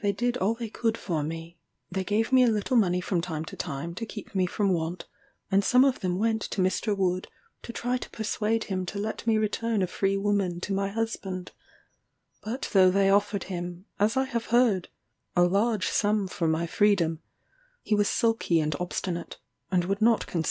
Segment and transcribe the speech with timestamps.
[0.01, 1.59] However they did all they could for me:
[1.91, 5.05] they gave me a little money from time to time to keep me from want;
[5.51, 6.97] and some of them went to Mr.
[6.97, 7.27] Wood
[7.61, 11.51] to try to persuade him to let me return a free woman to my husband;
[12.43, 14.89] but though they offered him, as I have heard,
[15.35, 17.19] a large sum for my freedom,
[17.83, 19.37] he was sulky and obstinate,
[19.69, 20.39] and would not consent to let me go free.